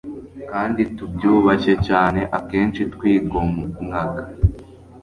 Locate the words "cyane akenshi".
1.87-2.81